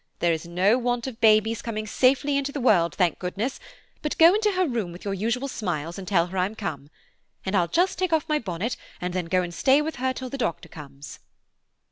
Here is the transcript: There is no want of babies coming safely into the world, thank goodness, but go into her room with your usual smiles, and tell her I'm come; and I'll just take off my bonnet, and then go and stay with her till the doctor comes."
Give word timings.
There 0.17 0.33
is 0.33 0.47
no 0.47 0.79
want 0.79 1.05
of 1.05 1.21
babies 1.21 1.61
coming 1.61 1.85
safely 1.85 2.35
into 2.35 2.51
the 2.51 2.59
world, 2.59 2.95
thank 2.95 3.19
goodness, 3.19 3.59
but 4.01 4.17
go 4.17 4.33
into 4.33 4.53
her 4.53 4.67
room 4.67 4.91
with 4.91 5.05
your 5.05 5.13
usual 5.13 5.47
smiles, 5.47 5.99
and 5.99 6.07
tell 6.07 6.25
her 6.25 6.39
I'm 6.39 6.55
come; 6.55 6.89
and 7.45 7.55
I'll 7.55 7.67
just 7.67 7.99
take 7.99 8.11
off 8.11 8.27
my 8.27 8.39
bonnet, 8.39 8.77
and 8.99 9.13
then 9.13 9.25
go 9.25 9.43
and 9.43 9.53
stay 9.53 9.79
with 9.79 9.97
her 9.97 10.11
till 10.11 10.31
the 10.31 10.39
doctor 10.39 10.69
comes." 10.69 11.19